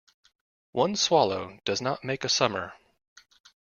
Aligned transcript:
One 0.71 0.95
swallow 0.95 1.59
does 1.63 1.79
not 1.79 2.03
make 2.03 2.23
a 2.23 2.27
summer. 2.29 2.73